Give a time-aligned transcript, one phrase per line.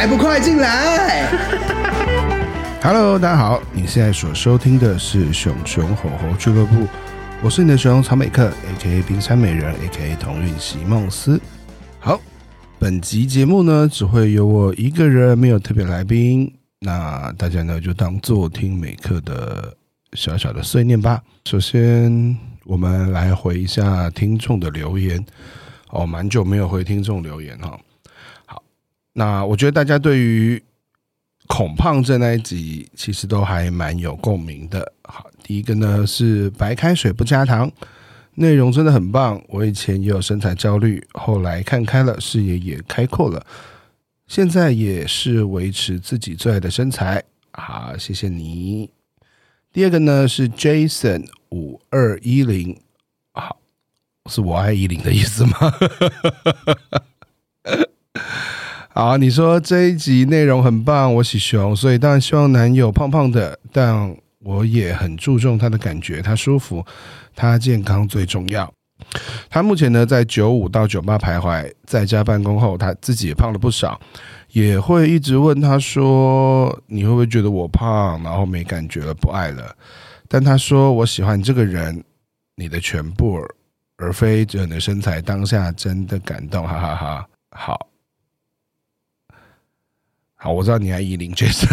[0.00, 1.28] 还不快进来！
[2.82, 6.88] Hello，大家好，你现在所收听的是熊熊猴猴俱乐部，
[7.42, 9.02] 我是你的熊曹美克，A.K.A.
[9.02, 10.16] 冰山美人，A.K.A.
[10.16, 11.38] 同运席梦思。
[11.98, 12.18] 好，
[12.78, 19.70] 本集节目呢，只会有我一个人，没有特别来宾，那大家呢就当做听美克的
[20.14, 21.22] 小小的碎念吧。
[21.44, 25.22] 首先，我们来回一下听众的留言，
[25.90, 27.78] 哦，蛮久没有回听众留言哈。
[29.12, 30.62] 那我觉得大家对于
[31.48, 34.92] 恐胖症那一集其实都还蛮有共鸣的。
[35.02, 37.70] 好，第一个呢是白开水不加糖，
[38.34, 39.42] 内容真的很棒。
[39.48, 43.44] 我以前也有身材焦虑，后来看开了，视野也开阔了，
[44.28, 47.24] 现在也是维持自己最爱的身材。
[47.52, 48.88] 好，谢谢你。
[49.72, 52.80] 第二个呢是 Jason 五二一零，
[53.32, 53.58] 好，
[54.26, 55.58] 是我爱一零的意思吗？
[59.00, 66.84] 好，你说这一集内容很棒，我喜熊，所以当然希望男友胖胖的，但我也很注重他的感觉，他舒服，
[67.34, 68.70] 他健康最重要。
[69.48, 73.98] 他目前呢在九五到九八徘徊，在家办公后，他自己也胖了不少，
[74.50, 79.74] 也会一直问他说：“你会不会觉得我胖，然后没感觉了，不爱了？”
[80.28, 82.04] 但他说：“我喜欢这个人，
[82.54, 83.40] 你的全部，
[83.96, 87.26] 而非只有你的身材。”当下真的感动，哈哈哈。
[87.56, 87.89] 好。
[90.42, 91.68] 好，我知道你还 一零绝生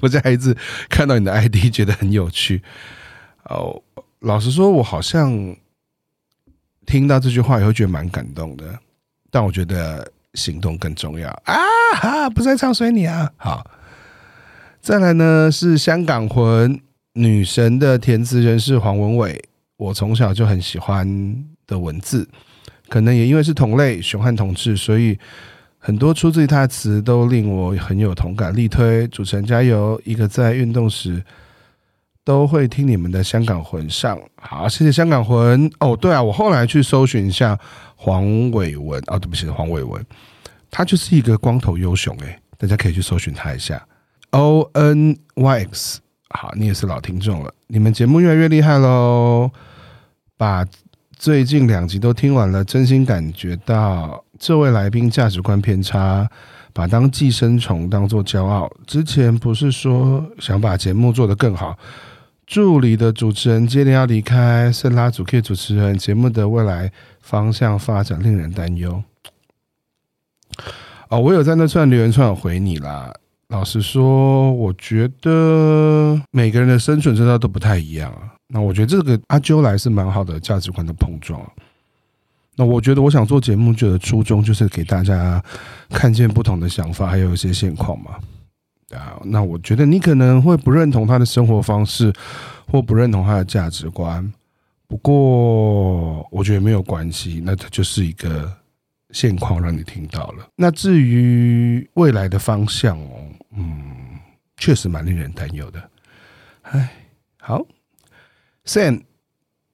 [0.00, 0.56] 我这孩子
[0.88, 2.60] 看到你的 ID 觉得很有趣。
[3.44, 3.80] 哦，
[4.18, 5.54] 老实说，我好像
[6.84, 8.76] 听到这句话以后觉得蛮感动的，
[9.30, 11.54] 但我觉得行动更重要啊！
[12.00, 13.30] 哈，不在唱衰你啊。
[13.36, 13.64] 好，
[14.80, 16.80] 再来呢是香港魂
[17.12, 19.44] 女神的填词人是黄文伟，
[19.76, 21.06] 我从小就很喜欢
[21.68, 22.28] 的文字，
[22.88, 25.16] 可能也因为是同类熊和同志，所以。
[25.86, 30.00] 很多出自于他的词都令我很有同感，力推主持人加油！
[30.04, 31.22] 一个在运动时
[32.24, 35.70] 都会听你们的香港魂上，好，谢谢香港魂。
[35.78, 37.56] 哦，对啊，我后来去搜寻一下
[37.94, 40.04] 黄伟文，哦，对不起，黄伟文，
[40.72, 43.80] 他就是一个光头优雄，诶，大家可以去搜寻他一下。
[44.30, 49.52] O N Y X，好，你也是老听众了，你们节目越来越厉害喽，
[50.36, 50.66] 把。
[51.18, 56.28] 最近两集都听完了，真心感觉到这位来宾价值观偏差，
[56.72, 58.70] 把当寄生虫当做骄傲。
[58.86, 61.76] 之前不是说想把节目做得更好，
[62.46, 69.02] 助理的主持人接连要离开，甚拉主 K 主持人，节目的未来方向发展令人担忧。
[71.08, 73.12] 哦，我有在那串留言串回你啦。
[73.48, 78.34] 老实说，我觉得每个人的生存之道都不太一样啊。
[78.48, 81.40] 那我觉得这个阿啾来是蛮好的价值观的碰撞。
[82.56, 85.42] 那我觉得我想做节目，就的初衷就是给大家
[85.90, 88.12] 看见不同的想法，还有一些现况嘛。
[88.90, 92.12] 啊，那我觉得你可能会不认同他的生活方式，
[92.70, 94.32] 或不认同他的价值观。
[94.88, 98.50] 不过我觉得没有关系，那它就是一个
[99.10, 100.46] 现况，让你听到了。
[100.54, 103.92] 那至于未来的方向哦，嗯，
[104.56, 105.90] 确实蛮令人担忧的。
[106.62, 106.88] 哎，
[107.40, 107.66] 好。
[108.64, 109.02] Sam，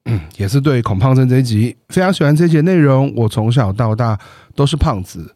[0.04, 3.12] 嗯，也是对恐胖症这一集非常喜欢这一集内容。
[3.14, 4.18] 我从小到大
[4.54, 5.32] 都是胖子，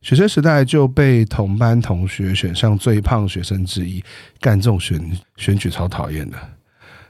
[0.00, 4.02] 学生时代就被同班同学选上最胖学生之一，
[4.40, 5.00] 干这种选
[5.36, 6.36] 选举超讨厌的，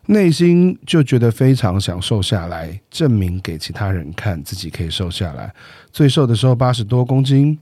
[0.06, 5.52] 内心就觉得非常想瘦下来，证明给其他人看自己可以瘦下来。
[5.90, 7.58] 最瘦的时候八十多公斤，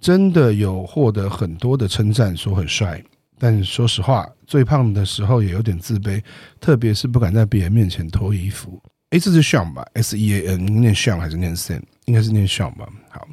[0.00, 3.02] 真的有获得很多的称赞，说很帅。
[3.38, 6.22] 但说实话，最胖的时候也有点自卑，
[6.60, 8.82] 特别是不敢在别人面前脱衣服。
[9.10, 11.82] 诶，这是 Sean 吧？S E A N，念 Sean 还是念 Sam？
[12.06, 12.88] 应该是念 Sean 吧。
[13.10, 13.28] 好，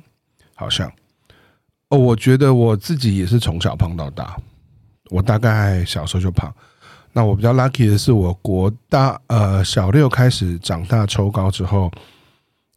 [0.56, 0.92] 好像。
[1.90, 4.38] 哦，我觉得我自己也是从小胖到大。
[5.10, 6.54] 我大概小时候就胖。
[7.12, 11.92] 那我比较 lucky 的是，我国大呃小六开始长大抽高之后，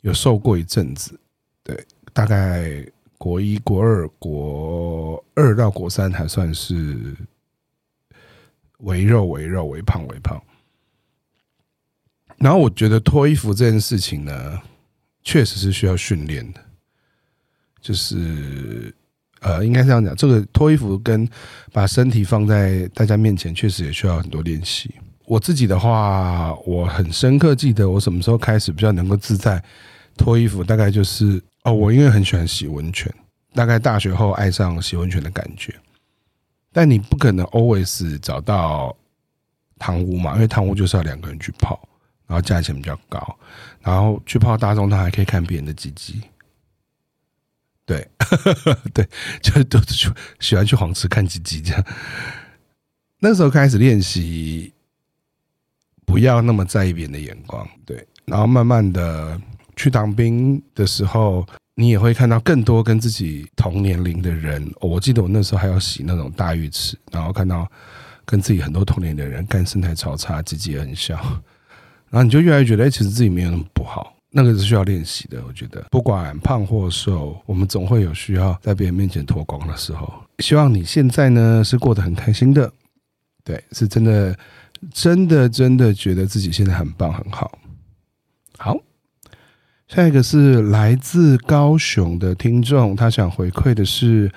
[0.02, 1.19] 有瘦过一阵子。
[1.62, 2.87] 对，大概。
[3.26, 7.12] 国一、国二、国二到国三还算是
[8.78, 10.40] 微肉、微肉、微胖、微胖。
[12.38, 14.61] 然后我觉得脱衣服这件事情呢，
[15.25, 16.61] 确实是需要训练的。
[17.81, 18.94] 就是
[19.40, 21.28] 呃，应该这样讲，这个脱衣服跟
[21.73, 24.94] 把身体放在大家面前，确实也需要很多练习。
[25.25, 29.61] 我自己的话，我很深刻记得我什么时候开始比较能够自在
[30.17, 33.13] 脱衣服，大概就是哦，我因为很喜欢洗温泉，
[33.55, 35.75] 大概大学后爱上洗温泉的感觉。
[36.73, 38.97] 但你不可能 always 找到
[39.79, 41.79] 汤屋嘛，因为汤屋就是要两个人去泡，
[42.27, 43.39] 然后价钱比较高，
[43.81, 46.21] 然后去泡大众，他还可以看别人的鸡鸡。
[47.85, 48.07] 对，
[48.93, 49.09] 对，
[49.41, 50.11] 就都是喜
[50.41, 51.85] 喜欢去黄池看鸡鸡这样。
[53.21, 54.73] 那时候开始练习。
[56.07, 58.07] 不要那么在意别人的眼光，对。
[58.27, 59.39] 然后慢慢的
[59.76, 64.69] 去当兵的时候，你也会看到更多跟自己同年龄的人。
[64.81, 67.70] 我记得我那时候还要洗那种大浴池，然后看到
[68.25, 71.14] 跟自己很多同龄的人干身材超差，自己也很小，
[72.11, 74.14] 然后你就越来越觉得，哎，其实自己没有那么不好。
[74.31, 80.12] 那个是需要练习的，我觉得，不管胖或瘦，我们总会有需要在别人面前脱光的时候。
[80.40, 82.73] 希望你现在呢是过得很开心的，
[83.44, 84.37] 对，是真的。
[84.93, 87.50] 真的真的觉得自己现在很棒很好，
[88.58, 88.76] 好，
[89.88, 94.29] 下一个是来自高雄的听众，他想回馈的是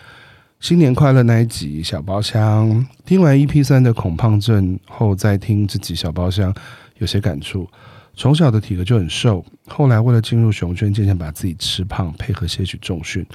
[0.59, 6.53] 新年快乐那一集小包厢，听完 EP 三的恐胖症后再听这集小包厢，
[6.99, 7.67] 有些感触。
[8.15, 13.25] 从小的体格就很瘦，后来为了进入熊圈，渐渐把自己吃胖，配合些许重训。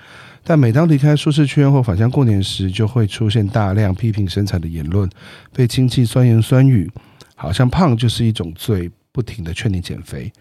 [0.45, 5.11] 但每当离开舒适圈或返乡过年时，就会出现大量批评身材的言论，
[5.53, 6.89] 被亲戚酸言酸语，
[7.35, 10.33] 好像胖就是一种罪，不停地劝你减肥。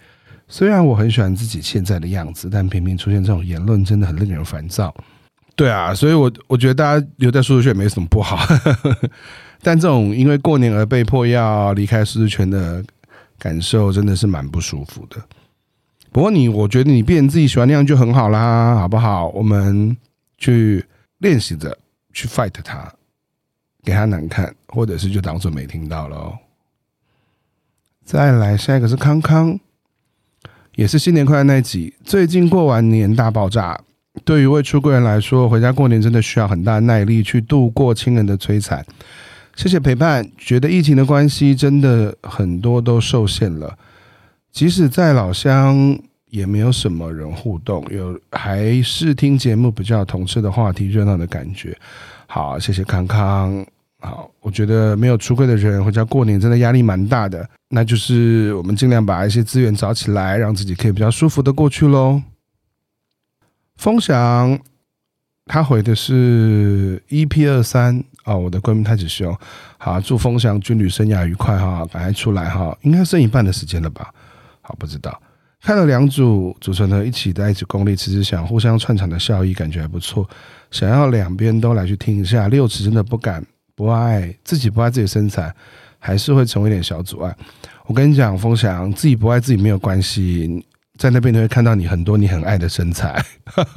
[0.48, 4.94] 虽然我很喜欢自己现在的样子，但频频出现这种言论，真的很令人烦躁。
[5.56, 8.38] 对啊，所以我我觉得大家留在舒适圈没什么不好，
[9.62, 12.84] 但这种因为过年而被迫要离开舒适圈的。
[13.40, 15.22] 感受真的是蛮不舒服的。
[16.14, 19.28] 不过你，我觉得你变成自己喜欢那样就很好啦，好不好？
[19.30, 19.98] 我们
[20.38, 20.86] 去
[21.18, 21.78] 练习着
[22.14, 22.90] 去 fight 他，
[23.84, 26.38] 给他难看，或者是就当做没听到喽。
[28.06, 29.60] 再来，下一个是康康，
[30.76, 31.94] 也是新年快乐那集。
[32.04, 33.80] 最近过完年大爆炸，
[34.26, 38.86] 对于未出柜人来说，回家过年真的需要很大耐力去度过亲人的摧残。
[39.56, 40.28] 谢谢陪伴。
[40.38, 43.78] 觉得疫情的关系，真的很多都受限了。
[44.52, 45.98] 即使在老乡，
[46.30, 51.78] 也没有什么人互动，有还是听节目比较同事的话题，热闹的感觉。
[52.26, 53.64] 好，谢谢康康。
[54.04, 57.50] 好，我觉得没有出柜的人回家过年，真的压力蛮大的。
[57.70, 62.22] 那就是我们尽量把一些资源找起来，让自己可以比较舒服的过去喽。
[63.78, 64.60] 风翔，
[65.46, 68.04] 他回的是 EP 二三。
[68.26, 69.38] 哦，我的闺蜜太子兄，
[69.78, 74.14] 好，祝风翔军旅生涯愉快哈，赶快出来哈，应该剩一半的时间了吧？
[74.62, 75.22] 好，不知道。
[75.62, 80.30] 看了两组组成的一起在一起功力，其实想互相串场的效益感觉还不错，
[80.72, 82.48] 想要两边都来去听一下。
[82.50, 85.54] 六尺真的不敢不爱自己，不爱自己身材，
[86.00, 87.36] 还是会成为一点小阻碍。
[87.86, 90.66] 我跟你讲，风翔自己不爱自己没有关系，
[90.98, 93.20] 在那边你会看到你很多你很爱的身材，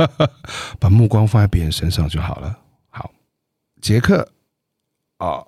[0.79, 2.59] 把目光放在别人身上就好了。
[2.91, 3.11] 好，
[3.81, 4.29] 杰克。
[5.19, 5.47] 哦，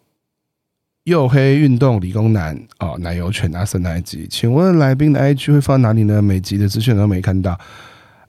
[1.05, 6.23] 黝黑运动理工男哦，奶油犬阿森那一集，请问来宾的 IG 会放哪里呢？
[6.23, 7.59] 每集的资讯都没看到。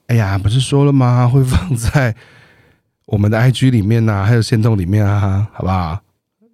[0.08, 1.26] 哎呀，不是说了吗？
[1.26, 2.14] 会放在
[3.06, 5.98] 我们的 IG 里面呐、还有线动里面啊，好不好？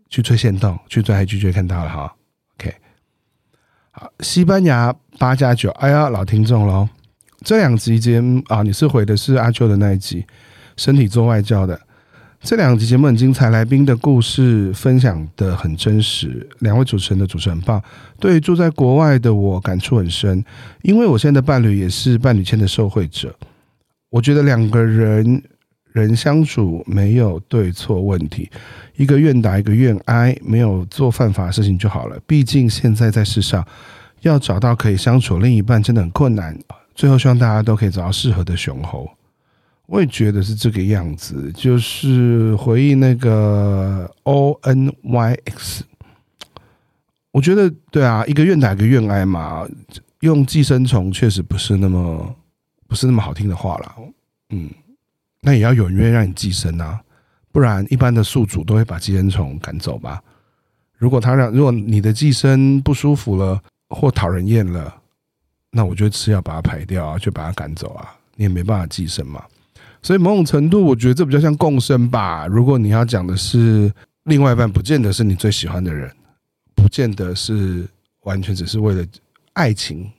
[0.08, 2.14] 去追线动，去追 IG 就看到了哈。
[2.58, 2.74] OK，
[3.90, 6.88] 好，西班牙八加九，哎呀，老听众喽。
[7.44, 10.24] 这两集间啊，你是回的是阿秋的那一集，
[10.76, 11.80] 身体做外交的。
[12.40, 17.82] 这两集节目很精彩，来宾的故事分享得很真实，两位主持人的主持很棒。
[18.20, 20.44] 对于住在国外的我感触很深，
[20.82, 23.34] 因为我现在的伴侣也是伴侣签的受惠者。
[24.10, 25.42] 我觉得两个人
[25.96, 28.50] 人相处没有对错问题，
[28.96, 32.18] 一个愿打一个愿挨，没有做犯法的事情就好了。
[32.26, 33.66] 毕竟现在在世上
[34.20, 36.56] 要找到可以相处另一半真的很困难。
[36.94, 39.08] 最后希望大家都可以找到适合的雄猴。
[39.86, 45.84] 我也觉得是这个样子，就是回忆那个 O N Y X。
[47.30, 49.64] 我觉得对啊，一个愿打一个愿挨嘛，
[50.20, 52.34] 用寄生虫确实不是那么
[52.88, 53.94] 不是那么好听的话啦。
[54.50, 54.70] 嗯，
[55.46, 57.00] 那也要有人愿意让你寄生啊，
[57.52, 60.20] 不然一般的宿主都会把寄生虫赶走吧。
[60.98, 64.92] 如果他让如果你的寄生不舒服了或讨人厌了，
[65.70, 69.44] 那我就吃药把它排掉啊，就把它赶走啊，你也没办法寄生嘛。
[70.02, 72.48] 所以某种程度，我觉得这比较像共生吧。
[72.48, 73.92] 如果你要讲的是
[74.24, 76.12] 另外一半，不见得是你最喜欢的人，
[76.74, 77.86] 不见得是
[78.22, 79.06] 完全只是为了
[79.52, 80.10] 爱情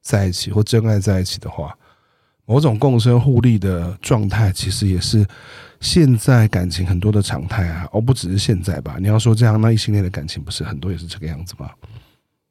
[0.00, 1.76] 在一起或真爱在一起的话，
[2.52, 5.26] 某种共生互利的状态，其实也是
[5.80, 8.96] 现在感情很多的常态啊，而不只是现在吧。
[9.00, 11.70] 你要说这样，那异性恋的感情不是很多也是这个样子吗？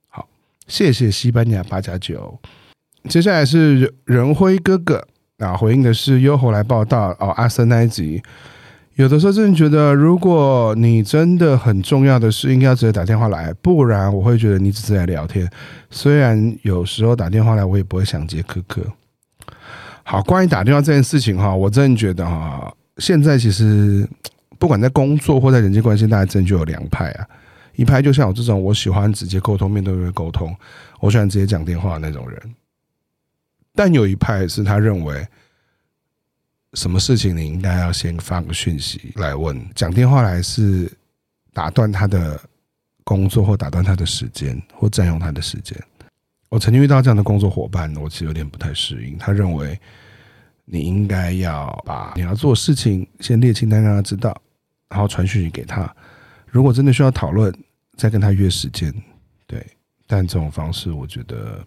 [0.10, 0.28] 好，
[0.66, 2.36] 谢谢西班牙八加九。
[3.10, 8.24] 接下来是仁辉哥哥啊，回应的是优猴来报道哦，阿森那一集。
[8.96, 15.48] 有的时候真的觉得，如果你真的很重要的事，应该要直接打电话来，不然我会觉得你只是来聊天。
[15.92, 18.42] 虽然有时候打电话来，我也不会想接。
[18.42, 18.82] 可可，
[20.12, 24.06] 好，关于打电话这件事情哈，我真的觉得哈，现在其实
[24.60, 27.26] 不管在工作或在人际关系，大家真的就有两派啊。
[27.78, 30.54] 一派就像我这种，我喜欢直接沟通，面对面沟通，
[31.00, 32.56] 我喜欢直接讲电话的那种人。
[33.74, 35.26] 但有一派是他认为。
[36.74, 40.90] 什么事情你应该要先发个讯息来问，讲电话来是
[41.54, 42.40] 打断他的
[43.04, 45.78] 工作，或打断他的时间，或占用他的时间。
[46.48, 49.18] 我曾经遇到这样的工作伙伴，我其实有点不太适应。
[49.18, 49.78] 他认为
[50.74, 54.34] 你应该要把你要做事情先列清单，让他知道，
[54.88, 55.94] 然后传讯息给他。
[56.48, 57.54] 如果真的需要讨论，
[57.98, 58.94] 再跟他约时间。
[59.46, 59.62] 对，
[60.08, 61.62] 但这种方式我觉得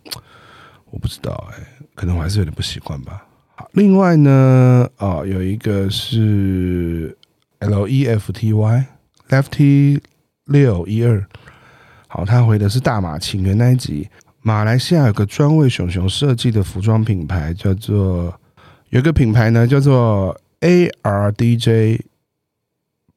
[0.91, 1.63] 我不知道，哎，
[1.95, 3.23] 可能我还是有点不习惯吧。
[3.57, 7.15] 好，另外呢，哦，有一个是
[7.59, 8.87] L E F T Y
[9.29, 10.01] Lefty
[10.47, 11.23] 六一二，
[12.09, 14.09] 好，他回的是大马情缘那一集。
[14.41, 18.39] 马来西亚有个专为熊熊设计的服装品牌，叫做
[18.91, 22.01] 有个品牌呢，叫做 A R D J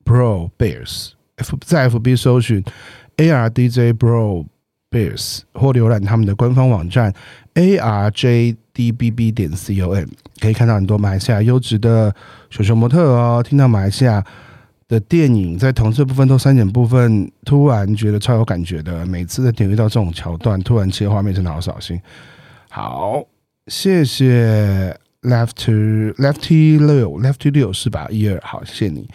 [0.04, 1.12] Pro Bears，。
[1.36, 2.64] F 在 F B 搜寻
[3.18, 4.46] A R D J Pro
[4.90, 7.14] Bears 或浏览他们的官方网站
[7.54, 10.08] A R J D B B 点 C O M。
[10.40, 12.14] 可以看到很多马来西亚优质的
[12.50, 14.24] 熊熊模特哦，听到马来西亚
[14.88, 19.06] 的电影在同志部分都删减部分，突然觉得超有感觉的。
[19.06, 22.00] 每次的点遇到这种桥段，突然切画面真的好扫兴。
[22.70, 23.24] 好，
[23.68, 24.98] 谢谢
[25.28, 28.08] Left to Lefty 六 Lefty 六是吧？
[28.10, 29.08] 一二好，谢谢你。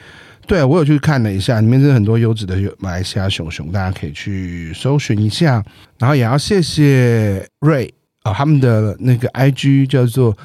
[0.47, 5.65] 对，我有去看了一下，里面是很多优质的马来西亚熊熊，大家可以去搜寻一下。
[5.99, 7.91] 然后也要谢谢 Ray
[8.23, 10.37] 啊，他们的那个 IG 叫做。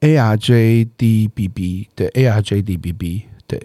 [0.00, 3.58] A R J D B B 对，A R J D B B 对，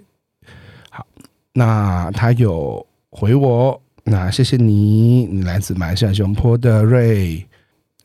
[0.90, 1.06] 好，
[1.52, 7.46] 那他有回我，那谢谢你，你来自马来西亚熊坡的瑞，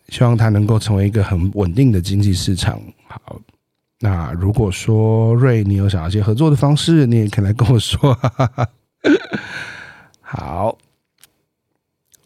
[0.08, 2.82] 希望他能够成为一个很稳定的经济市场。
[3.22, 3.40] 好，
[4.00, 8.18] 那如果说瑞你有想要一些合作的方式，你也可以来跟我说。
[10.20, 10.76] 好。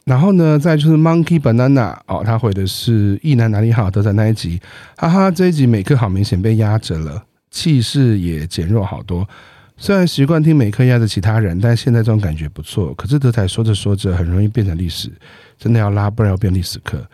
[0.05, 4.59] 然后呢，再就是 Monkey Banana 哦，他回的是意男哪里好，都在那一集，
[4.97, 9.29] 哈哈，这一集美克好明显被压着了，气势也减弱好多。
[9.77, 12.95] 虽然习惯听美克压着其他人，但现在这种感觉不错。
[12.95, 15.13] 可是德仔说着说着，很容易变成历史，
[15.59, 17.07] 真的要拉，不然要变历史课。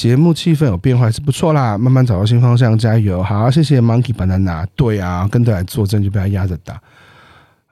[0.00, 3.22] 节目气氛有变化还是不错啦，慢慢找到新方向，加油！
[3.22, 4.66] 好，谢谢 Monkey Banana。
[4.74, 6.80] 对啊，跟德仔作证就被他压着打。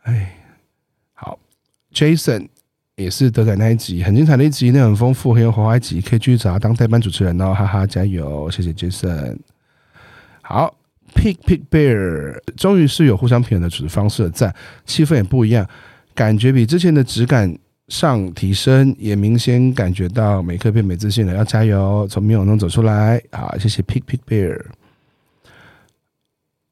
[0.02, 0.36] 哎，
[1.14, 1.38] 好
[1.90, 2.48] ，Jason。
[2.96, 8.50] 也是德仔那一集很精彩的一集，内容很丰富，很有火花一集，可以继续找他当代班主持人哦，哈哈，加油！
[8.50, 9.38] 谢谢 Jason。
[10.42, 10.76] 好
[11.14, 14.54] ，Pig Pig Bear，终于是有互相平衡的处事方式了，赞，
[14.84, 15.66] 气氛也不一样，
[16.14, 17.56] 感觉比之前的质感
[17.88, 23.20] 上提升，也明显感觉到美克变美自信了，要加油，从迷惘中走出来。
[23.32, 24.60] 好，谢谢 Pig Pig Bear。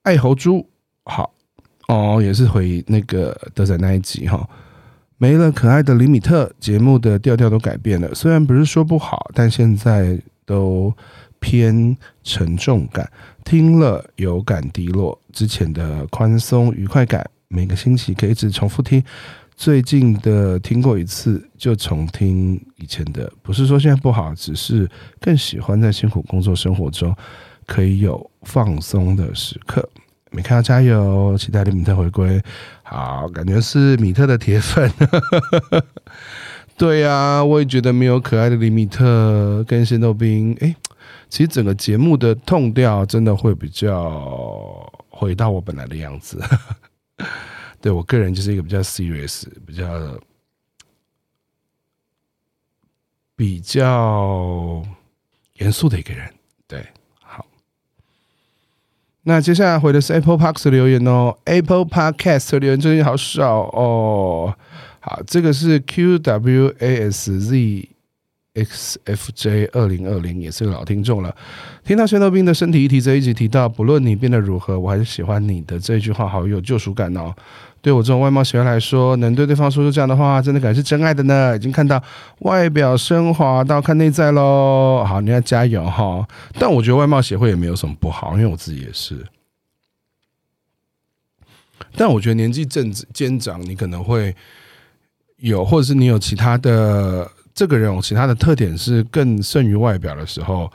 [0.02, 0.66] 爱猴猪，
[1.04, 1.32] 好
[1.88, 4.48] 哦，也是回那个德仔那一集哈。
[5.18, 8.14] 没了可爱的李米特，节目的调调都改变了。
[8.14, 10.94] 虽然不是说不好，但现在都
[11.40, 13.10] 偏沉重感，
[13.42, 15.18] 听了有感低落。
[15.32, 19.02] 之前的宽松愉快感，每个星期可以一直重复听。
[19.56, 27.14] 最近的听过一次就重听以前的，不是说现在不好，只是更喜欢在辛苦工作生活中
[27.66, 29.88] 可以有放松的时刻。
[30.30, 32.40] 没看到加油，期待李米特回归。
[32.82, 34.92] 好，感觉是米特的铁粉。
[36.76, 40.54] 对呀、我也觉得没有可爱的李米特跟仙豆冰。
[40.60, 40.76] 哎，
[41.30, 46.38] 其实整个节目的痛调真的会比较回到我本来的样子。
[47.80, 50.20] 对，我个人就是一个比较 serious、比较
[53.36, 54.82] 比较
[55.54, 56.32] 严肃的一个人。
[56.66, 56.86] 对。
[57.20, 57.46] 好
[59.22, 64.56] 那接下来回的是 Apple Podcast 留言哦，Apple Podcast 留言最近好少哦。
[65.00, 67.88] 好，这个是 Q W A S Z
[68.56, 71.36] XFJ 二零二零也是个老听众了。
[71.84, 77.34] 听到宣道兵的身体议题这一集提到，不论你变得如何，我还是喜欢你的这句话，好有救赎感哦。
[77.82, 81.54] 对我这种外貌协会来说，能对对方说出这样的话，真的感觉是真爱的呢。
[81.54, 82.02] 已经看到
[82.40, 85.04] 外表升华到看内在喽。
[85.06, 86.26] 好，你要加油哈。
[86.58, 89.24] 但我觉得外貌协会也没有什么不好，因为我自己也是。
[91.94, 94.34] 但我觉得年纪正渐长，你可能会
[95.36, 97.30] 有，或者是你有其他的。
[97.56, 100.70] 这个人有其他的特点是更胜于外表的时候，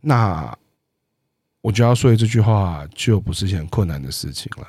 [0.00, 0.56] 那
[1.60, 4.66] 我就要说这句话就不是一件困难的事情了，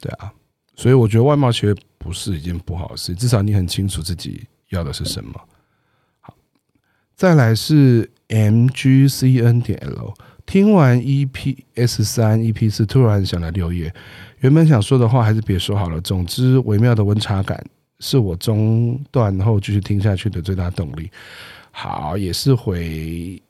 [0.00, 0.32] 对啊，
[0.74, 5.38] 所以我觉得外貌其实不是一件不好的事，至少你很清楚自己要的是什么。
[6.20, 6.34] 好，
[7.14, 10.14] 再来是 M G C N 点 L，
[10.46, 13.94] 听完 E P S 三 E P 四，突然想来留言，
[14.38, 16.00] 原本想说的话还是别说好了。
[16.00, 17.62] 总之，微妙的温差感。
[18.02, 21.08] 是我中断后继续听下去的最大动力。
[21.70, 23.40] 好，也是回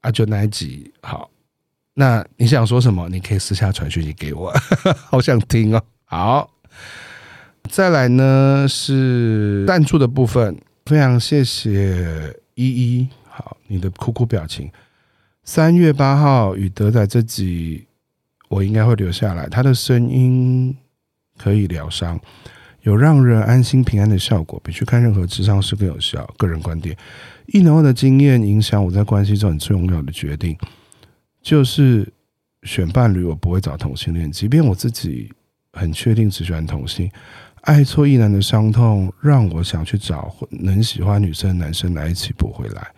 [0.00, 0.90] 阿九那一集。
[1.02, 1.30] 好，
[1.92, 3.06] 那你想说什么？
[3.10, 4.50] 你可以私下传讯息给我，
[5.10, 5.82] 好想听哦。
[6.06, 6.50] 好，
[7.68, 13.08] 再来呢是弹出的部分，非常谢谢依依。
[13.28, 14.72] 好，你的哭哭表情。
[15.44, 17.86] 三月八号与德仔这集，
[18.48, 19.46] 我应该会留下来。
[19.48, 20.74] 他的声音
[21.36, 22.18] 可以疗伤。
[22.82, 26.24] 有让人安心平安的效果，比去看任何智商是更有效。
[26.36, 26.96] 个人观点，
[27.46, 30.56] 一年后的经验影响我在关系中很重要的决定，
[31.40, 32.12] 就是
[32.64, 35.32] 选伴侣，我不会找同性恋，即便我自己
[35.72, 37.10] 很确定只喜欢同性。
[37.62, 42.88] 爱错一男的伤痛让我想去找能喜欢女生的男生来一起补回来。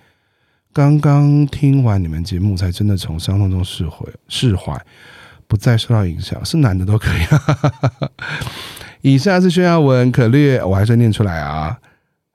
[0.72, 4.80] 刚刚听完你们节目，才真的从伤痛中释怀，释怀，
[5.46, 6.42] 不再受到影响。
[6.42, 7.20] 是男的都可以。
[9.04, 11.78] 以下是炫耀文，可略，我还是念出来啊。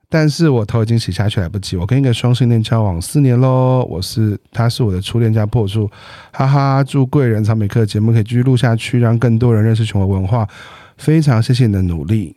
[0.08, 1.76] 但是我头已经洗下去，来不及。
[1.76, 5.90] 我跟一个双性恋交往四年喽，我是他是我的初恋加破处，
[6.30, 6.84] 哈哈。
[6.84, 10.48] 祝贵人草莓课节目可以继续录下去，让更多人认识熊猴文化。
[10.96, 12.36] 非常谢谢你的努力。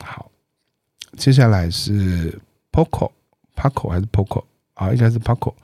[0.00, 0.28] 好，
[1.16, 2.36] 接下来是
[2.72, 4.42] Poco，Paco 还是 Poco
[4.74, 4.90] 啊？
[4.92, 5.54] 应该是 Paco。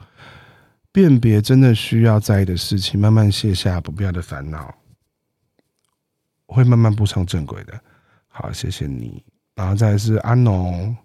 [0.93, 4.73] 辨别真的需要在意的事情，慢慢卸下不必要的烦恼。
[6.63, 7.73] 会慢慢步上正轨的，
[8.27, 9.23] 好，谢谢你。
[9.55, 10.95] 然后再是安农，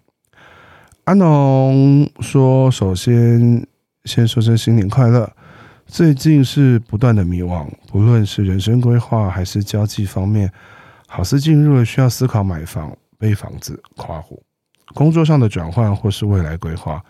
[1.03, 3.65] 安农说：“首先，
[4.05, 5.29] 先说声新年快乐。
[5.87, 10.51] 最近是不断的迷惘，不论是人生规划还是交际方面，
[11.07, 14.41] 好似进入了需要思考买房、背房子、跨户、
[14.93, 17.03] 工作上的转换或是未来规划。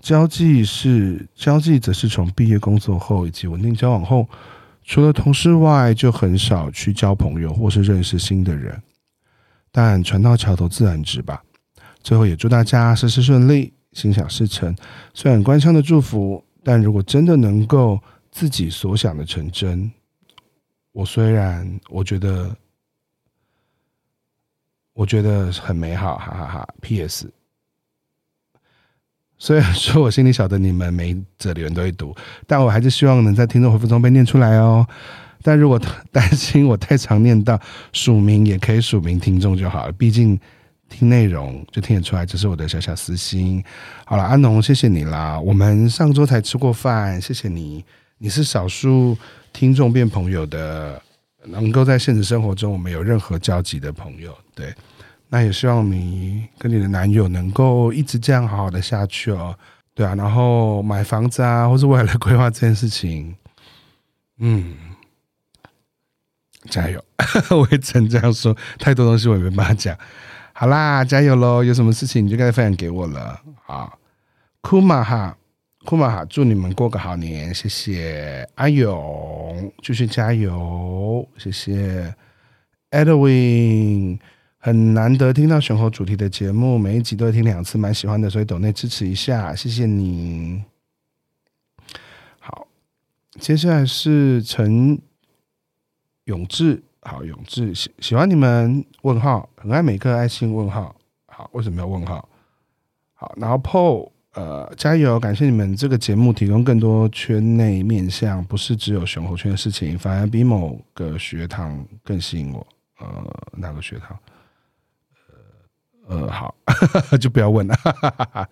[0.00, 4.28] 交际是交际，则是从毕业工作后以及稳定交往后。”
[4.84, 8.80] 除了同事外，就很少去交朋友或是认识新的人。
[9.72, 11.42] 但船到桥头自然直吧。
[12.02, 14.76] 最后也祝大家事事顺利，心想事成。
[15.14, 17.98] 虽然官腔的祝福，但如果真的能够
[18.30, 19.90] 自己所想的成真，
[20.92, 22.54] 我虽然我觉得，
[24.92, 26.68] 我觉得很美好，哈哈哈哈。
[26.82, 27.32] P.S.
[29.46, 34.86] 虽然说我心里晓得你们每一则留言都会读，但我还是希望能在听众回复中被念出来哦。
[35.42, 35.78] 但如果
[36.10, 37.60] 担心我太常念到
[37.92, 39.92] 署名，也可以署名听众就好了。
[39.92, 40.40] 毕竟
[40.88, 43.62] 听内容就听得出来，这是我的小小私心。
[44.06, 45.38] 好了，安农，谢谢你啦。
[45.38, 47.84] 我们上周才吃过饭，谢谢你。
[48.16, 49.14] 你是少数
[49.52, 50.98] 听众变朋友的，
[51.44, 54.72] 能够在现实生活中我们有任何交集的朋友，对。
[55.28, 59.56] 那也希望你跟你的男友能够一直这样好好的下去哦，
[59.92, 63.34] 对啊，然后买房子啊，或是未来的规划这件事情，
[64.38, 64.76] 嗯，
[66.68, 67.04] 加油！
[67.50, 69.96] 我也只能这样说，太多东西我也没办法讲。
[70.52, 71.64] 好啦，加油喽！
[71.64, 73.40] 有什么事情你就该分享给我了。
[73.64, 73.98] 好，
[74.60, 75.36] 库玛哈，
[75.84, 82.14] 库玛哈，祝你们过个好年，谢谢阿勇，继续加油，谢谢
[82.92, 84.20] Edwin。
[84.64, 90.64] 很难得听到熊猴主题的节目，每一集都会听两次，蛮喜欢的，所以抖内支持一下，谢谢你。
[92.40, 92.66] 好，
[93.38, 94.98] 接下来是陈
[96.24, 100.96] 永志，好，永志喜喜欢你们问号，很爱每个爱心问号，
[101.26, 102.26] 好，为什么要问号？
[103.12, 112.66] 好，然后 PO，呃，加油，感谢你们这个节目提供更多圈内面向，不是只有熊猴圈的事情，反而比某个学堂更吸引我。
[113.00, 114.18] 呃，哪个学堂？
[116.06, 116.54] 呃，好，
[117.20, 117.74] 就不要问了。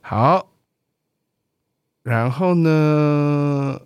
[0.00, 0.46] 好，
[2.02, 3.80] 然后呢？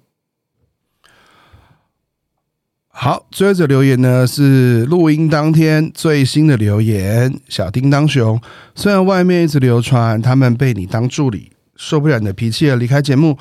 [2.97, 8.41] 好，最后一则留言呢是录音当天最新的留言，小叮当熊。
[8.77, 13.37] 虽然外面一直流传他们被你当助理，受不了你的脾气而离开节目，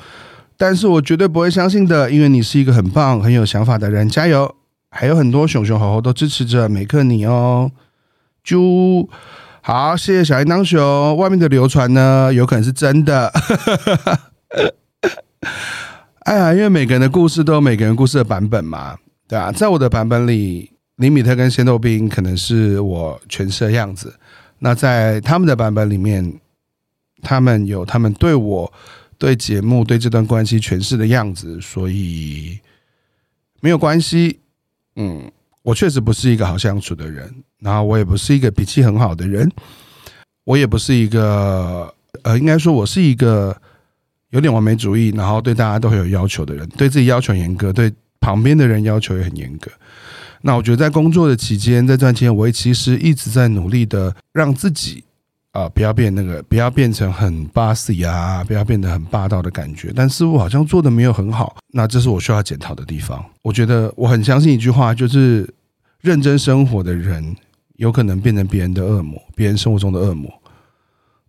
[0.56, 4.56] 但是我绝对不会相信的，因为你是一个很棒、很有想法的人，加油！
[4.90, 7.70] 还有很多熊熊猴猴都支持着每个你哦。
[8.44, 9.08] 猪，
[9.62, 11.16] 好，谢谢小叮当熊。
[11.16, 13.32] 外面的流传呢，有可能是真的。
[16.20, 18.96] 哎呀，因为每个人的故事都有每个人故事的版本嘛。
[19.26, 24.14] 对啊，在我的版本里，林米特跟仙豆冰可能是我诠释的样子。
[24.58, 26.40] 那在他们的版本里面，
[27.22, 28.70] 他们有他们对我、
[29.18, 32.58] 对节目、对这段关系诠释的样子，所以
[33.60, 34.40] 没有关系。
[34.96, 35.30] 嗯，
[35.64, 39.50] 我确实不是一个好相处的人，然后我也不是一个脾气很好的人，
[40.44, 43.56] 我也不是一个呃，应该说我是一个
[44.30, 47.92] 有点完美主义，然后对大家都很有要求的人，对自己要求严格，对。
[48.20, 49.70] 旁边的人要求也很严格，
[50.40, 55.04] 那我觉得在工作的期间，在赚钱，我其实一直在努力的让自己
[55.54, 59.92] 啊，不要变那个，不要变成很 bossy 啊，不要变得很霸道的感觉。
[59.94, 63.24] 但似乎好像做的没有很好，那这是我需要检讨的地方。
[63.40, 65.48] 我觉得我很相信一句话，就是
[66.00, 67.36] 认真生活的人
[67.76, 70.28] 有可能变成别人的恶魔，别人生活中的恶魔。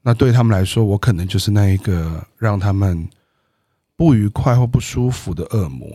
[0.02, 3.08] 那对他们来说，我可能就是那一个让他们
[3.96, 5.88] 不愉快或不舒服的恶魔。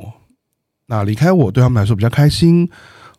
[0.86, 2.70] 那离开我对他们来说比较开心，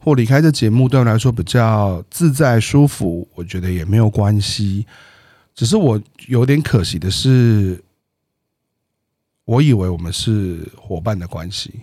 [0.03, 4.85] 或离开这节目对我来说比较自在舒服，我觉得也没有关系。
[5.53, 7.79] 只是我有点可惜的是，
[9.45, 11.81] 我以为我们是伙伴的关系，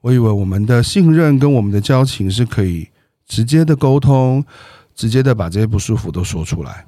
[0.00, 2.88] 我以为我们的信任跟我们的交情是可以
[3.26, 4.44] 直接的沟通，
[4.94, 6.86] 直接的把这些不舒服都说出来。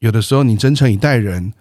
[0.00, 1.52] 有的时候你真诚以待人，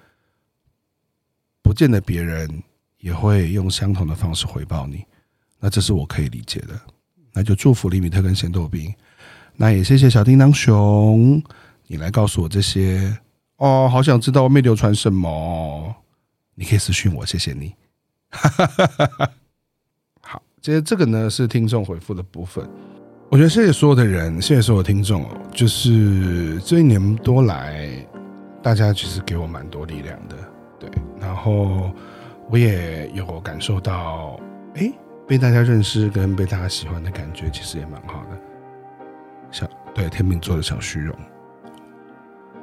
[1.61, 2.63] 不见得别人
[2.97, 5.05] 也会用相同的方式回报你。
[5.59, 6.81] 那这是我可以理解的，
[7.33, 8.93] 那就祝福李米特跟咸豆冰，
[9.55, 11.41] 那也谢谢小叮当熊，
[11.87, 13.17] 你来告诉我这些
[13.57, 15.95] 哦，好想知道外面流传什么，
[16.53, 17.73] 你可以私讯我，谢谢你。
[20.21, 22.69] 好，接着这个呢是听众回复的部分，
[23.29, 27.89] 我觉得谢谢所有的人，谢谢所有听众，就是这一年多来，
[28.61, 30.35] 大家其实给我蛮多力量的，
[30.79, 31.91] 对，然后
[32.49, 34.39] 我也有感受到，
[34.75, 34.93] 哎。
[35.27, 38.39] 被大家认识跟被大家喜欢的感觉，其实也蛮好的。
[39.51, 41.15] 小对天秤座的小虚荣，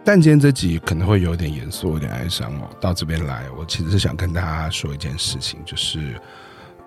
[0.04, 2.68] 但今天这集可能会有点严肃，有点哀伤哦。
[2.80, 6.20] 到这边来，我其实是想跟大家说一件事情，就是，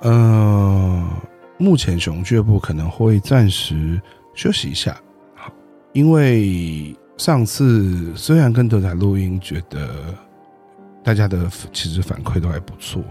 [0.01, 1.09] 呃，
[1.57, 4.01] 目前熊俱乐部可能会暂时
[4.33, 4.97] 休息一下，
[5.93, 10.13] 因为上次虽然跟德仔录音，觉得
[11.01, 13.01] 大家的其实反馈都还不错。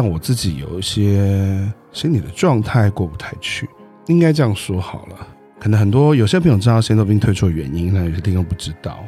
[0.00, 3.68] 但我自己有一些心理的状态过不太去，
[4.06, 5.26] 应该这样说好了。
[5.58, 9.04] 可能很多有些朋友知道仙豆冰退出的原因，那有些听众不知道。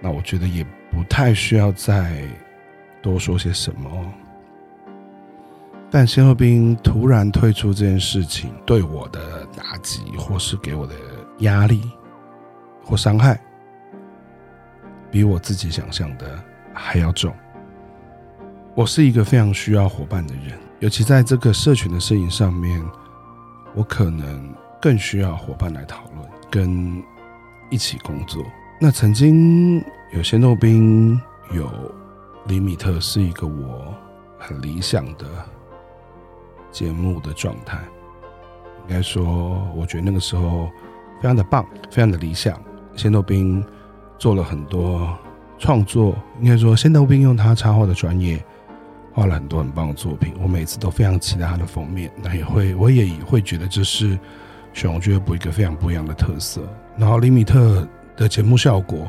[0.00, 2.24] 那我觉得也不太需要再
[3.00, 4.12] 多说些什么。
[5.88, 10.94] 但仙豆冰突然退出这件事情，对我的打击，或是给我的
[11.42, 11.80] 压力
[12.82, 13.40] 或伤害，
[15.12, 16.36] 比我自己想象的
[16.72, 17.32] 还要重。
[18.76, 22.84] 我是一个非常需要伙伴的人，尤其在这个社群的摄影上面，
[23.72, 27.00] 我可能更需要伙伴来讨论，跟
[27.70, 28.44] 一起工作。
[28.80, 29.80] 那曾经
[30.12, 31.20] 有些豆冰
[31.52, 31.70] 有
[32.48, 33.94] 李米特，是一个我
[34.40, 35.24] 很理想的
[36.72, 37.78] 节目的状态。
[38.88, 40.68] 应该说，我觉得那个时候
[41.20, 42.60] 非常的棒，非常的理想。
[42.96, 43.64] 仙豆冰
[44.18, 45.16] 做了很多
[45.58, 48.44] 创作，应该说仙豆冰用他插画的专业。
[49.14, 52.10] 画了很多很棒的作品，我每次都非常期待他的封面。
[52.20, 54.18] 那也会，我也会觉得这是
[54.72, 56.60] 熊俱乐部一个非常不一样的特色。
[56.98, 59.08] 然后李米特的节目效果，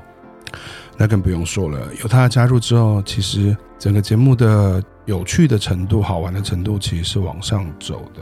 [0.96, 1.92] 那更不用说了。
[2.04, 8.22] 有他的加入之后，其实整个节目的有趣的程度、好玩的程度，其实是往上走的，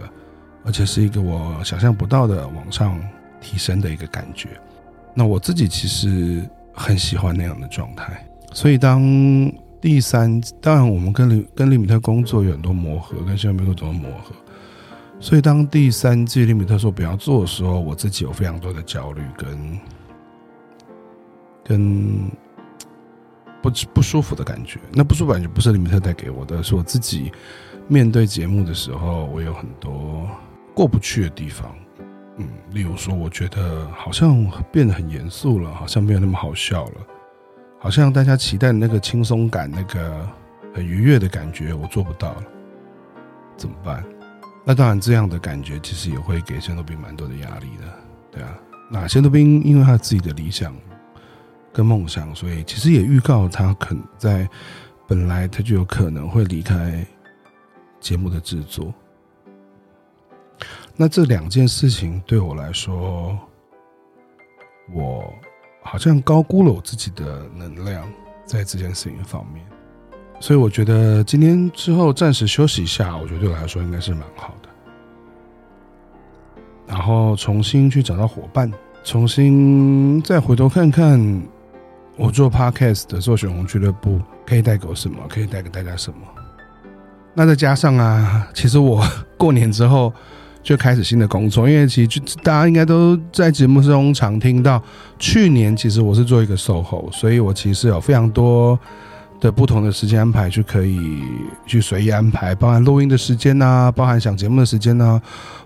[0.63, 2.97] 而且是一个我想象不到的往上
[3.41, 4.47] 提升的一个感觉。
[5.13, 6.41] 那我自己其实
[6.73, 9.03] 很喜欢那样的状态，所以当。
[9.83, 14.33] 第三，当然我们跟李跟李米特工作有很多磨合，跟仙豆冰有很多磨合，
[15.19, 19.79] 所以当第三季李米特说不要做的时候，我自己有非常多的焦虑跟
[21.65, 22.31] 跟
[23.61, 24.79] 不不舒服的感觉。
[24.93, 27.29] 那不舒服感觉不是李米特带给我的，是我自己
[27.89, 30.25] 面对节目的时候，我有很多
[30.73, 31.75] 过不去的地方。
[32.37, 36.93] 嗯，例如说，我觉得好像变得很严肃了，好像没有那么好笑了。
[37.83, 40.25] 好像大家期待的那个轻松感，那个
[40.73, 42.43] 很愉悦的感觉，我做不到了，
[43.57, 44.01] 怎么办？
[44.63, 47.93] 那当然，这样的感觉其实也会给仙豆兵蛮多的压力的，
[48.31, 48.57] 对啊。
[48.89, 50.73] 那仙豆兵因为他自己的理想
[51.73, 54.47] 跟梦想，所以其实也预告他可能在
[55.05, 57.05] 本来他就有可能会离开
[57.99, 58.93] 节目的制作。
[60.95, 63.37] 那这两件事情对我来说，
[64.93, 65.33] 我
[65.83, 68.07] 好像高估了我自己的能量
[68.45, 69.63] 在这件事情方面。
[70.39, 74.69] 所以我觉得今天之后暂时休息一下，我觉得对我来说应该是蛮好的。
[76.85, 78.69] 然后重新去找到伙伴，
[79.03, 81.41] 重新再回头看看
[82.17, 86.19] 我做 podcast 的做选红俱乐部可以带给我什么，可以带给大家什么。
[87.33, 89.01] 那再加上啊，其实我
[89.37, 90.13] 过年之后
[90.63, 94.81] 就开始新的工作，因为其实大家应该都在节目中常听到，
[95.19, 98.79] 去年其实我是做一个售后所以我其实有非常多。
[99.41, 101.21] 的不同的时间安排就可以
[101.65, 105.21] 去随意安排，包含录音的时间呐、包含想节目的时间呐、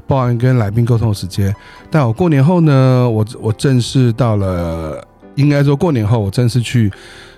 [0.08, 1.56] 包含跟来宾沟通的时间。
[1.92, 6.92] 但我过年后呢，我我正式到了，应该说过年后我正式去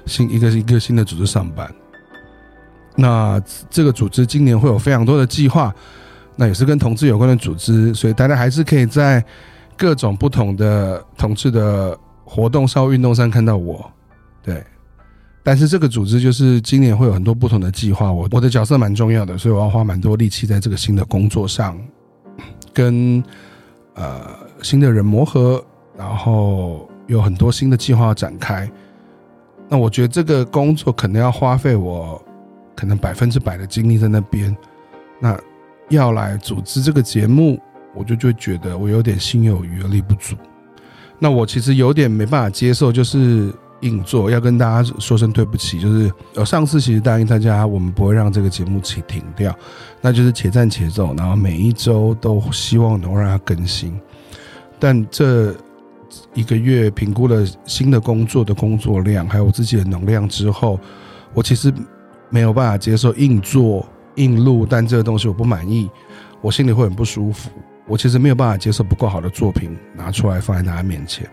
[0.06, 1.69] 新一个一个新的组织上班。
[2.95, 3.38] 那
[3.69, 5.76] 这个组织今年会有非常多的计划，
[6.39, 9.21] 那也是跟同志有关的组织，所以大家还是可以在
[9.75, 13.91] 各种不同的同志的活动上、运动上看到我，
[14.41, 14.63] 对。
[15.43, 21.78] 但是这个组织就是今年会有很多不同的计划，我我的角色蛮重要的，所以我要花蛮多力气在这个新的工作上，
[22.73, 23.21] 跟
[23.95, 24.21] 呃
[24.62, 25.62] 新的人磨合，
[25.97, 28.71] 然后有很多新的计划要展开。
[29.67, 32.23] 那我觉得这个工作可能要花费我
[32.78, 34.56] 可能百分之百的精力在那边。
[35.19, 35.38] 那
[35.89, 37.60] 要来组织这个节目，
[37.93, 40.36] 我就就觉得我有点心有余而力不足。
[41.19, 43.54] 那我其实有点没办法接受，就是。
[43.82, 49.58] 硬做，要跟大家说声对不起，就是呃上次其实答应大家，我们不会让这个节目起停掉，
[50.02, 53.97] 那就是且战且走，然后每一周都希望能够让它更新。
[54.80, 55.56] 但这
[56.34, 60.78] 一个月评估了新的工作的工作量，还有我自己的能量之后，
[61.34, 61.73] 我其实
[62.30, 63.88] 没有办法接受硬做
[64.19, 65.89] 硬录，但这个东西我不满意，
[66.41, 67.49] 我心里会很不舒服。
[67.88, 71.27] 我其实没有办法接受不够好的作品拿出来放在大家面前。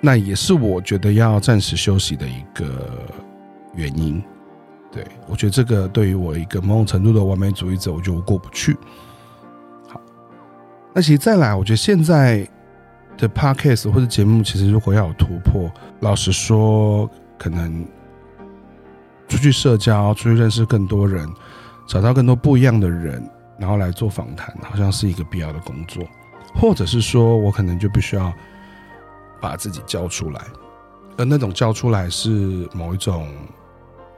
[0.00, 3.06] 那也是我觉得要暂时休息的一个
[3.74, 4.22] 原因，
[4.90, 8.76] 对，我觉得这个对于我一个某种程度的完美主义者，我就过不去。
[9.88, 10.00] 好，
[10.92, 12.48] 那其实再来，我觉得现在
[13.16, 17.84] 的 podcast 或者节目，其实如果要有突破，老实说，可能
[19.32, 21.26] 出去社交，出去认识更多人，
[21.86, 23.26] 找到更多不一样的人，
[23.58, 26.04] 然后来做访谈，好像是一个必要的工作，
[26.54, 28.32] 或者是说我可能就必须要。
[29.40, 30.40] 把自己交出来，
[31.18, 32.30] 而那种交出来是
[32.72, 33.26] 某一种，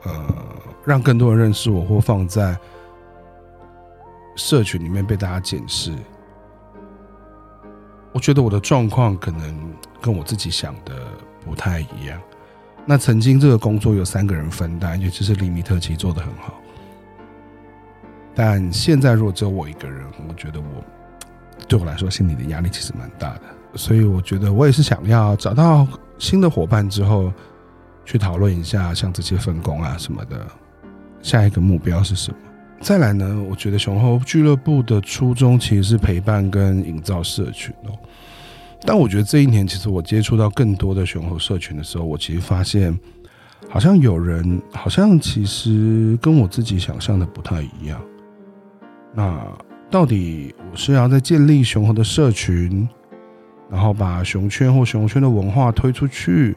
[0.02, 0.22] 呃，
[0.84, 2.54] 让更多人认识我，或放在
[4.36, 5.94] 社群里面被大家检视。
[8.12, 10.94] 我觉得我的状况可能跟我自己想的
[11.42, 12.20] 不太一样。
[12.86, 16.60] 那曾经这个工作有三个人分担，尤其是李米特其实做得很好，
[18.34, 20.84] 但现在如果只有我一个人，我觉得我
[21.66, 23.42] 对我来说心里的压力其实蛮大的。
[23.74, 25.86] 所以我觉得我也是想要找到
[26.18, 27.32] 新的伙伴之后，
[28.04, 30.46] 去讨论一下像这些分工啊什么的，
[31.22, 32.36] 下一个目标是什么？
[32.80, 33.42] 再来呢？
[33.48, 37.98] 我觉得雄厚俱乐部的初衷其实是陪伴跟营造社群哦。
[38.84, 42.98] 但我觉得这一年，其实我接触到更多的熊猴社群的时候，我其实发现，
[43.68, 48.00] 好像有人好像其实跟我自己想象的不太一样。
[49.14, 49.40] 那
[49.90, 52.88] 到底我是要在建立熊猴的社群？
[53.70, 56.54] 然后把熊圈或熊圈的文化推出去，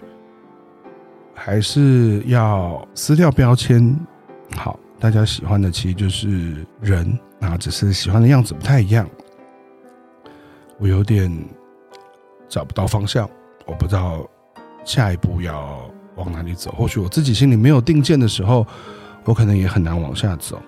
[1.34, 3.98] 还是要撕掉标签？
[4.56, 9.10] 好，大家喜欢的其实就是人啊，只是喜欢的样子不太一样。
[10.78, 11.32] 我有点
[12.50, 13.30] 找不到方向，
[13.66, 14.28] 我不知道
[14.84, 15.80] 下一步要
[16.16, 16.72] 往哪里走。
[16.72, 18.66] 或许我自己心里没有定见的时候，
[19.24, 20.62] 我可能也很难往下走。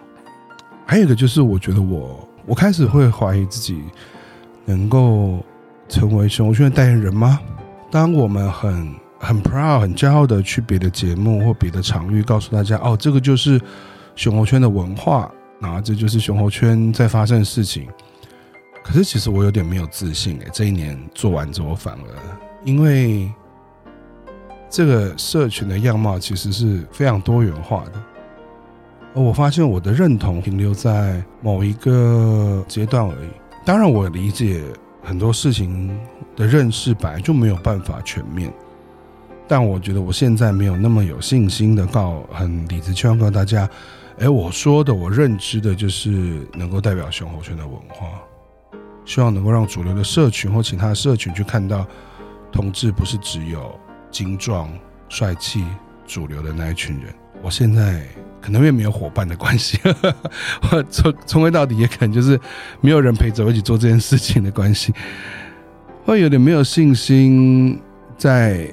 [0.86, 3.82] 还有一个就是，我觉得我我开始会怀疑自己
[4.66, 5.40] 能够。
[5.92, 7.40] 成为熊猴圈的代言人吗？
[7.90, 13.60] 当我们很很 proud、很骄傲的去别的节目或别的场域，告诉大家：“哦，这个就是
[14.16, 17.88] 熊猴圈的文化，啊，这就是熊猴圈在发生的事情。”
[18.90, 22.10] 可是其实我有点没有自信诶，这一年做完之后反而，
[22.66, 23.32] 因为
[24.68, 28.02] 这个社群的样貌其实是非常多元化的，
[29.14, 33.30] 而我发现我的认同停留在某一个阶段而已。
[33.64, 34.64] 当然，我理解。
[35.02, 35.98] 很多事情
[36.36, 38.52] 的认识本来就没有办法全面，
[39.48, 43.68] 但我觉得我现在没有那么有信心的告很理直气壮告诉大家，
[44.20, 48.08] 哎，我说的我认知的就是能够代表熊猴圈的文化，
[49.10, 51.84] 希望能够让主流的社群或其他的社群去看到，
[52.52, 53.76] 同志不是只有
[54.12, 54.70] 精壮、
[55.10, 55.66] 帅气、
[56.06, 57.12] 主流的那一群人。
[57.42, 58.06] 我现在
[58.40, 59.80] 可能因为没有伙伴的关系，
[60.72, 62.40] 我从从头到底也可能就是
[62.82, 64.94] 没有人陪着我一起做这件事情的关系，
[66.06, 67.82] 会有点没有信心
[68.16, 68.72] 再。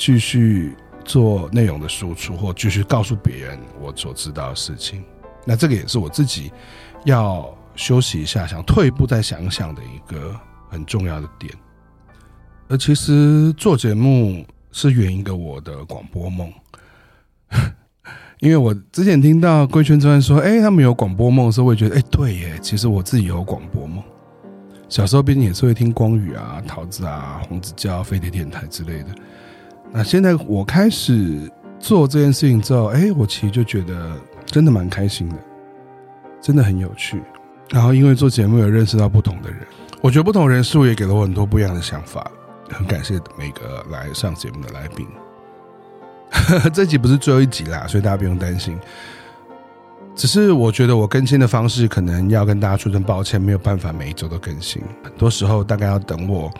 [0.00, 5.02] 继续做内容的输出，或继续告诉别人我所知道的事情。
[5.44, 6.52] 那这个也是我自己
[7.04, 10.34] 要休息一下，想退一步再想想的一个
[10.68, 11.54] 很重要的点。
[12.68, 16.52] 而其实做节目是圆一个我的广播梦，
[18.40, 24.02] 因为我之前听到贵圈专说，哎，他们有广播梦的时候，我也觉得，哎，对耶，其实我自己有广播梦。
[24.88, 29.14] 小时候毕竟也是会听光宇啊、桃子啊、红子佼、飞碟电台之类的。
[29.92, 35.36] 那现在我开始做这件事情之后，哎，我其实就觉得真的蛮开心的，
[36.40, 37.22] 真的很有趣。
[37.70, 39.60] 然后因为做节目也认识到不同的人，
[40.00, 42.30] 我觉得不同人数也给了我很多不一样的想法。
[42.70, 45.06] 很感谢每个来上节目的来宾。
[46.72, 48.78] 这集不是最后一集啦，所以大家不用担心。
[50.14, 54.82] 只是我觉得我更新的方式可能要跟大家说声抱歉，没有办法每一周都更新。
[55.02, 56.50] 很多时候大概要等我。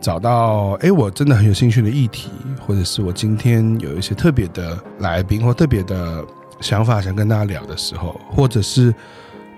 [0.00, 2.30] 找到哎，我真的很有兴趣的议题，
[2.64, 6.24] 或者是我今天有一些特别的来宾或特别的
[6.60, 8.94] 想法想跟大家聊的时候，或者是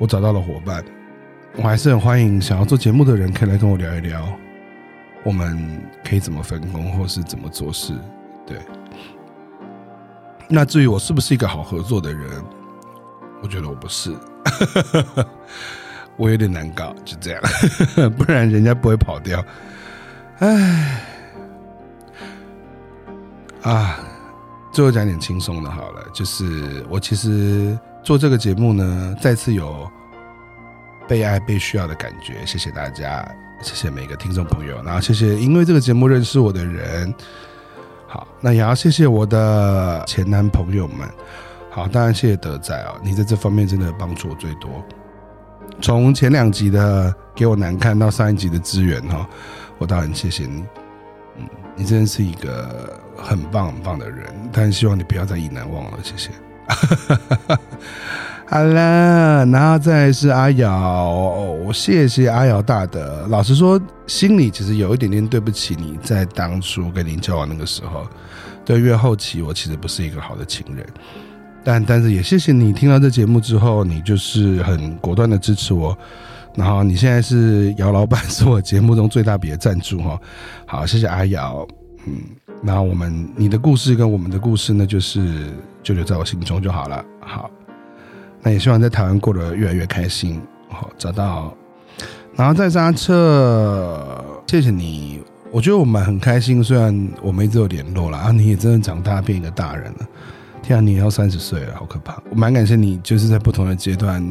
[0.00, 0.82] 我找到了伙伴，
[1.56, 4.26] 我还是很欢迎想要做节目的人可以来跟我聊一聊，
[5.22, 7.92] 我们可以怎么分工，或是怎么做事。
[8.46, 8.56] 对。
[10.48, 12.42] 那至于我是不是一个好合作的人，
[13.42, 14.16] 我觉得我不是，
[16.16, 17.42] 我有点难搞，就这样，
[18.16, 19.44] 不然人家不会跑掉。
[20.38, 21.02] 唉，
[23.60, 24.00] 啊，
[24.72, 29.88] 最后讲点轻松的好了，就是我其实做这个节目呢，再次有
[31.06, 32.44] 被爱、被需要的感觉。
[32.46, 33.26] 谢谢大家，
[33.62, 37.14] 谢谢每个听众朋友，然后谢谢因为这个节目认识我的人。
[38.06, 41.08] 好，那也要谢谢我的前男朋友们。
[41.70, 44.84] 好，当然谢谢德仔哦，你在这方面真的帮助我最多。
[45.80, 49.28] 从前两集的给我难看到上一集的资源哈。
[49.78, 50.64] 我当然谢谢你，
[51.38, 56.30] 嗯，你真的是一个很棒很棒的人，但希望你不要再意难忘了，谢谢。
[58.46, 61.08] 好了，然后再是阿瑶，
[61.64, 63.24] 我谢谢阿瑶大德。
[63.28, 68.04] 老实说，心里其实有一点点对不起你，在当初跟您交往那个时候，
[68.64, 70.84] 对，越后期我其实不是一个好的情人，
[71.62, 75.96] 但但是也谢谢你听到这节目之后，你就是很果断的支持我。
[76.56, 80.20] 然后你现在是姚老板，是我节目中最大笔的赞助哈。
[80.66, 81.64] 好，谢谢阿瑶。
[82.06, 82.20] 嗯，
[82.62, 87.04] 那我们你的故事跟我们的故事呢，就是就留在我心中就好了。
[87.20, 87.50] 好，
[88.42, 90.40] 那也希望在台湾过得越来越开心。
[90.68, 91.54] 好，找到，
[92.34, 95.20] 然后再刹车，谢谢你。
[95.52, 100.08] 我觉得我们很开心，虽然我们一直有联络了啊，你也真的长大变一个大人了。
[100.62, 102.22] 天啊，你也要三十岁了，好可怕。
[102.30, 104.24] 我蛮感谢你，就是在不同的阶段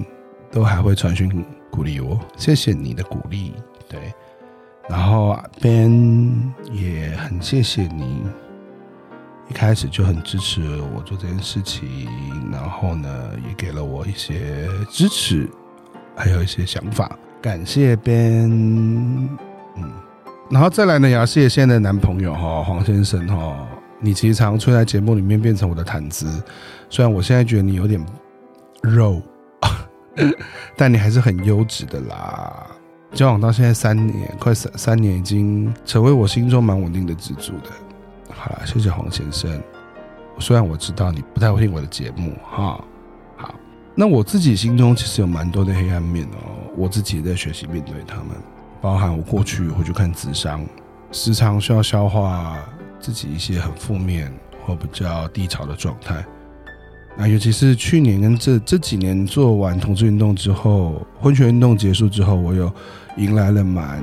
[0.51, 1.45] 都还会传讯。
[1.71, 3.53] 鼓励我，谢谢你的鼓励，
[3.87, 4.11] 对，
[4.89, 8.23] 然后 Ben 也很谢谢你，
[9.47, 10.61] 一开始就很支持
[10.95, 11.87] 我做这件事情，
[12.51, 15.47] 然后呢，也给了我一些支持，
[16.15, 19.29] 还有一些想法，感谢 Ben，
[19.75, 19.91] 嗯，
[20.49, 23.67] 然后再来呢，也要谢谢现在的男朋友哈，黄先生哈，
[23.99, 26.43] 你其实常出在节目里面变成我的谈资，
[26.89, 28.03] 虽然我现在觉得你有点
[28.81, 29.21] 肉。
[30.75, 32.67] 但你还是很优质的啦，
[33.13, 37.69] 交往到现在三年，快三三年，已经成为我心中蛮稳定的支柱的。
[38.29, 39.61] 好了，谢谢黄先生。
[40.39, 42.81] 虽然我知道你不太会听我的节目哈，
[43.35, 43.53] 好，
[43.93, 48.27] 那我自己心中其实有蛮多的黑暗面哦，我自己也在学习面对他们，
[48.79, 50.65] 包含我过去会去看咨商，
[51.11, 52.57] 时常需要消化
[52.99, 54.31] 自己一些很负面
[54.65, 56.23] 或比较低潮的状态。
[57.19, 62.71] 啊，尤其是去年跟这这几年做完同志运动之后，婚权运动结束之后，我有
[63.17, 64.01] 迎来了蛮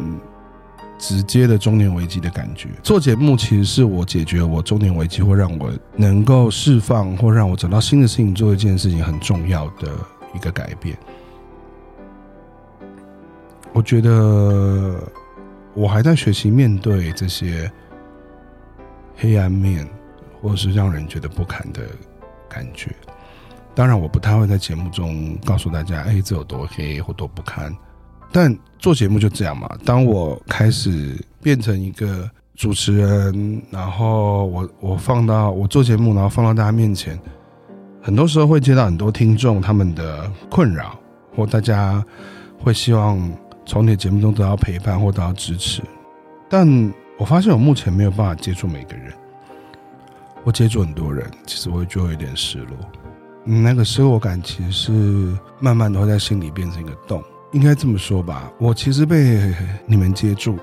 [0.99, 2.69] 直接的中年危机的感觉。
[2.83, 9.91] 做节目其实是我解决我中年危机，或让我能够释放，或让我找到新的事情做一件事情很重要的
[10.35, 10.95] 一个改变。
[13.73, 15.03] 我觉得
[15.73, 17.73] 我还在学习面对这些
[19.17, 19.89] 黑暗面，
[20.43, 21.81] 或是让人觉得不堪的。
[22.49, 22.95] 感觉，
[23.75, 27.75] 当然我不太会在节目中告诉大家，哎，这有多黑或多不堪。
[28.33, 29.69] 但做节目就这样嘛。
[29.85, 37.19] 当我开始变成一个主持人，然后我我放到我做节目，然后放到大家面前，
[38.03, 40.99] 很多时候会接到很多听众他们的困扰，
[41.35, 42.05] 或大家
[42.59, 43.19] 会希望
[43.65, 45.83] 从你的节目中得到陪伴或得到支持，
[46.49, 46.67] 但
[47.19, 49.13] 我发现我目前没有办法接触每个人，
[50.47, 52.77] 我接住很多人，其实我会就会有点失落，
[53.47, 57.21] 嗯，那个失落感其实是慢慢的会在心里变成一个洞，
[57.51, 59.53] 应该这么说吧，我其实被
[59.87, 60.57] 你们接住。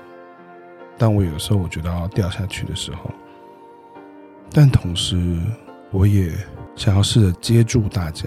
[0.96, 3.10] 但我有时候我觉得要掉下去的时候，
[4.50, 5.38] 但同时
[5.90, 6.32] 我也
[6.74, 8.26] 想要试着接住大家，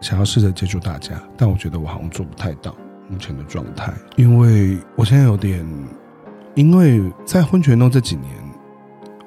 [0.00, 2.74] 想要试着接住大家，但我觉得我好像做不太到
[3.10, 5.62] 目前的状态，因为我现在有点，
[6.54, 8.30] 因为在婚前中这几年，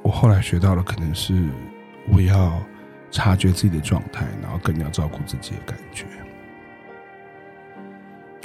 [0.06, 1.49] 我后来学到了可能是
[2.08, 2.53] 我要
[3.10, 6.06] 察觉自己的状态，然后更要照顾自己的感觉。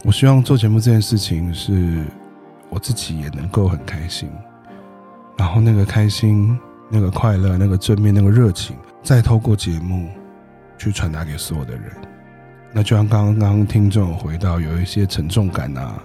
[0.02, 2.02] 我希望做节目这件事情是。
[2.72, 4.30] 我自己也能够很开心，
[5.36, 6.56] 然后那个开心、
[6.88, 10.08] 那个快乐、那个正面、那个热情，再透过节目
[10.78, 11.90] 去传达给所有的人。
[12.72, 16.00] 那就像刚刚听众回到有一些沉重感啊，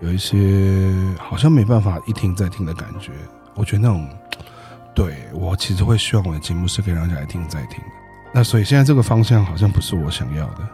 [0.00, 3.12] 有一些好像没办法一听再听的感觉。
[3.54, 4.08] 我觉得那种，
[4.96, 7.84] 对，我其实会希望我的节目是可以让人家听再听的。
[8.32, 10.66] 那所以现在这个方向好像不是我想要的。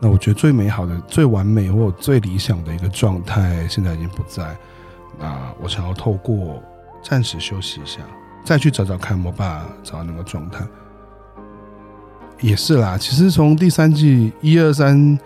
[0.00, 4.56] 那我觉得最美好的、最完美或最理想的一个状态，现在已经不在。
[5.18, 6.62] 那我想要透过
[7.02, 8.00] 暂时休息一下，
[8.46, 10.64] 再去找找看，我爸找到那个状态。
[12.40, 15.18] 也是啦，其实从第三季一二三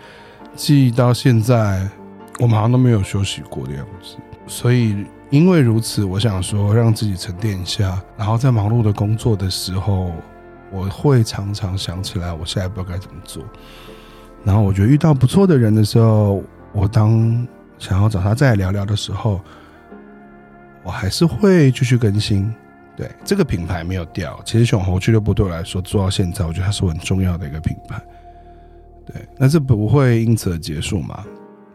[0.55, 1.89] 季到现在，
[2.37, 4.17] 我们好像都没有休息过的样子。
[4.45, 10.11] 所以因为如此，我想说让自己沉淀一下，然后在忙碌的工作的时候，
[10.71, 13.43] 我会常常想起来，我下一步该怎么做。
[14.43, 16.41] 然后我觉得遇到不错的人的时候，
[16.73, 19.39] 我当想要找他再来聊聊的时候，
[20.83, 22.51] 我还是会继续更新。
[22.95, 24.39] 对，这个品牌没有掉。
[24.43, 28.01] 其实熊猴俱乐部对我来说做到现在，我觉得它是我很重要的一个品牌。
[29.05, 31.23] 对，那这不会因此而结束嘛？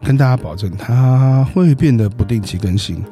[0.03, 3.03] 跟大家保证，它会变得不定期更新。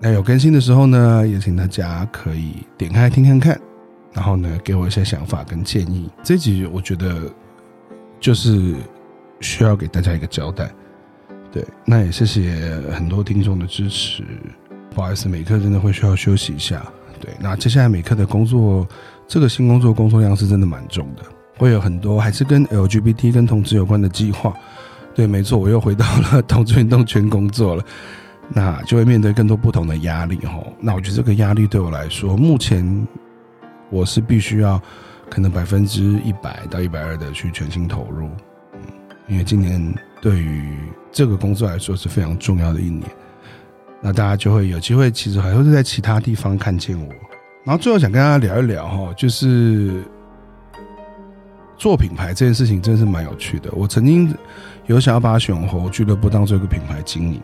[0.00, 3.60] 那有更新的时候呢，也请大家可以点开听看看，
[4.12, 6.10] 然后呢，给我一些想法跟建议。
[6.22, 7.22] 这集我觉得。
[8.20, 8.74] 就是
[9.38, 10.68] 需要给大家一个交代，
[11.52, 12.52] 对，那也谢谢
[12.92, 14.24] 很多听众的支持。
[14.92, 16.84] 不好意思，每克真的会需要休息一下。
[17.20, 18.84] 对，那接下来每克的工作，
[19.28, 21.22] 这个新工作工作量是真的蛮重的，
[21.58, 24.52] 会有很多还是跟 LGBT 跟同志有关的计划。
[25.14, 27.84] 对，没错，我又回到了 同志运动圈工作了，
[28.50, 30.62] 那就会面对更多不同的压力哈。
[30.80, 33.06] 那我觉得这个压力对我来说，目前
[33.90, 34.80] 我是必须要。
[35.30, 38.30] 可能百分之一百到一百二的去全心投入，
[39.26, 40.74] 因为今年对于
[41.12, 43.02] 这个工作来说是非常重要的一年，
[44.00, 47.12] 那大家就会有机会，其实还会是在其他地方看见我。
[47.62, 50.02] 然后最后想跟大家聊一聊哈，就是
[51.76, 53.70] 做品牌这件事情真是蛮有趣的。
[53.72, 54.34] 我曾经
[54.86, 57.42] 有想要把选猴俱乐部当做一个品牌经营，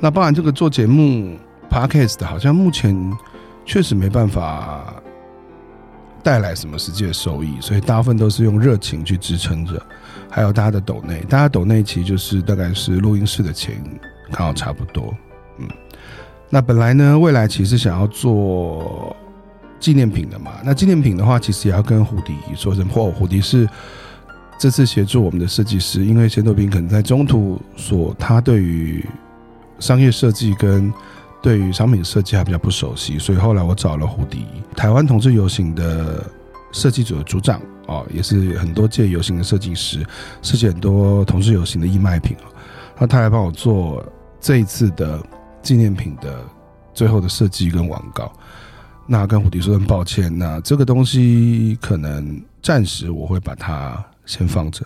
[0.00, 1.36] 那当然这个做节目
[1.70, 2.96] Podcast 好像目前
[3.64, 4.94] 确实没办法。
[6.20, 7.54] 带来什么实际的收益？
[7.60, 9.80] 所以大部分都是用热情去支撑着，
[10.28, 13.82] 还有大家的抖内，大家抖内其实就是大概是录音室的钱，
[14.32, 15.14] 刚好差不多。
[15.58, 15.66] 嗯，
[16.50, 19.16] 那本来呢，未来其实想要做
[19.80, 20.52] 纪念品的嘛。
[20.62, 23.10] 那纪念品的话，其实也要跟胡迪说声破。
[23.10, 23.66] 胡迪是
[24.58, 29.02] 这次协助我们的设计师，因为谢豆斌可能在中途所他对于
[29.78, 30.92] 商业设计跟。
[31.40, 36.26] 对于商品设计还比较不熟悉，所以后来我找了胡迪，台湾同志游行的
[36.72, 40.04] 设计组的组长哦，也是很多届游行的设计师，
[40.42, 42.50] 设计很多同志游行的义卖品啊。
[42.98, 44.04] 那他来帮我做
[44.40, 45.24] 这一次的
[45.62, 46.44] 纪念品的
[46.92, 48.32] 最后的设计跟完稿。
[49.06, 54.84] 那跟胡迪说声抱歉，那这个东西可能暂时我会把它先放着，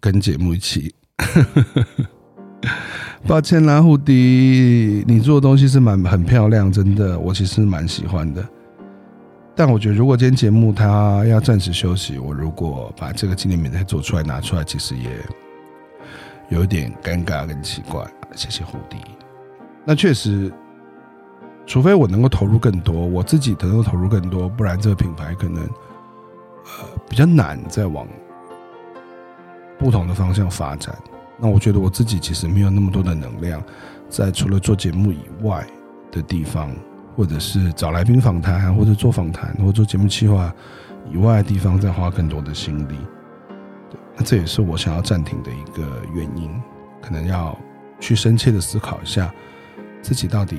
[0.00, 0.92] 跟节目一起。
[3.26, 8.44] 抱歉啦，胡迪，你做的东西是蛮很漂亮，真的，我其实蛮喜欢的。
[9.54, 15.10] 但我觉得，如果今天节目它要暂时休息，我如果把这个纪念品再做出来拿出来，其实也
[16.48, 18.04] 有一点尴尬跟奇怪。
[18.34, 18.96] 谢谢胡迪。
[19.84, 20.52] 那确实，
[21.64, 28.06] 除非我能够投入更多，我自己能够投入更多，不然这个品牌可能呃比较难再往
[29.78, 30.94] 不同的方向发展。
[31.42, 33.60] 那我觉得我自己其实没有那么多的能量，
[34.08, 35.66] 在除了做节目以外
[36.12, 36.70] 的地方，
[37.16, 40.54] 或者是找来宾访谈，或者做访谈，或者做节目计划
[41.12, 42.94] 以外的地方，再花更多的心力。
[44.16, 45.84] 那这也是我想要暂停的一个
[46.14, 46.48] 原因，
[47.00, 47.58] 可能要
[47.98, 49.34] 去深切的思考一下
[50.00, 50.58] 自己到底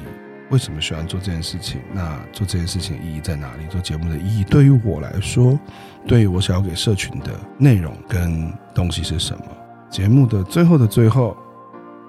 [0.49, 1.79] 为什么喜欢做这件事情。
[1.93, 3.65] 那做这件事情意义在哪里？
[3.69, 5.57] 做节目的意义对于我来说，
[6.05, 9.45] 对于我想要给社群的内容跟东西是什么？
[9.93, 11.37] 节目的最后的最后，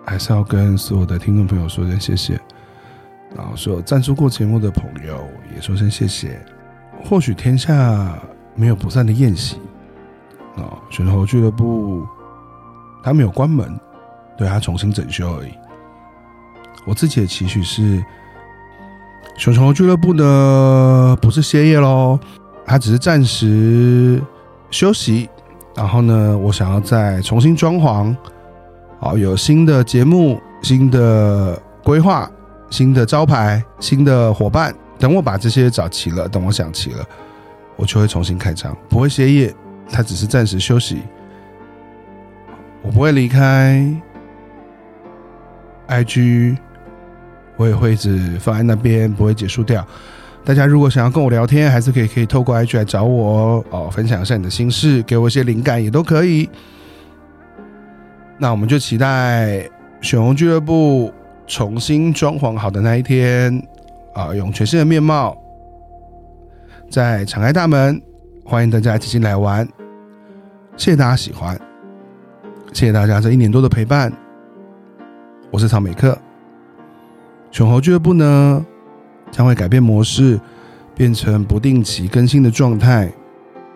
[0.07, 2.41] 还是要跟所有的听众朋友说声谢谢，
[3.37, 5.23] 然后所有赞助过节目的朋友
[5.55, 6.41] 也说声谢谢。
[7.05, 8.19] 或许天下
[8.55, 9.57] 没有不散的宴席
[10.57, 12.07] 啊，选猴俱乐部
[13.03, 13.79] 他没有关门，
[14.39, 15.51] 对，他重新整修而已。
[16.87, 18.03] 我自己的期许是，
[19.37, 22.19] 选猴俱乐部呢不是歇业喽，
[22.65, 24.23] 他只是暂时
[24.71, 25.29] 休息。
[25.77, 28.15] 然后呢，我想要再重新装潢，
[29.01, 32.31] 好，有新的节目、新的规划、
[32.71, 34.75] 新的招牌、新的伙伴。
[34.97, 37.05] 等我把这些找齐了，等我想齐了，
[37.77, 39.53] 我就会重新开张，不会歇业，
[39.91, 41.03] 它只是暂时休息。
[42.81, 43.85] 我不会离开
[45.89, 46.57] IG，
[47.57, 49.85] 我也会一直放在那边，不会结束掉。
[50.45, 56.51] 大家如果想要跟我聊天，还是可以可以透过 IG 来找我哦，分享一下你的心事，给我一些灵感也都可以。
[58.37, 59.67] 那我们就期待
[60.03, 61.11] 选红俱乐部
[61.47, 63.67] 重新装潢好的那一天
[64.13, 65.35] 啊，用全新的面貌
[66.91, 67.99] 再敞开大门，
[68.45, 69.67] 欢迎大家一起进来玩。
[70.77, 71.59] 谢谢大家喜欢，
[72.75, 74.13] 谢谢大家这一年多的陪伴。
[75.51, 76.19] 我是曹美克，
[77.51, 78.67] 选红俱乐部呢，
[79.35, 80.39] 将会改变模式，
[80.95, 83.13] 变成不定期更新的状态。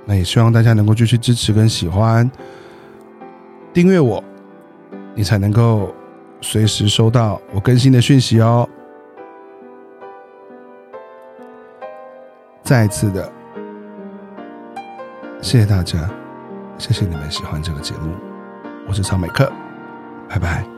[0.05, 2.31] 那也希望大家能够继续支持跟喜欢，
[3.73, 4.23] 订阅我，
[5.17, 5.93] 你才能够
[6.41, 8.69] 随时收到我更新的讯息哦。
[12.63, 13.29] 再一次的，
[15.43, 16.09] 谢谢大家，
[16.79, 18.15] 谢谢你们喜欢这个节目。
[18.87, 19.53] 我是曹美克，
[20.29, 20.78] 拜拜。